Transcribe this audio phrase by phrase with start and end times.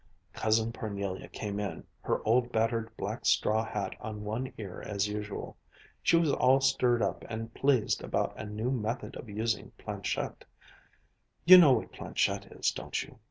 [0.33, 5.57] Cousin Parnelia came in, her old battered black straw hat on one ear as usual.
[6.01, 10.43] She was all stirred up and pleased about a new 'method' of using planchette.
[11.45, 13.19] You know what planchette is, don't you?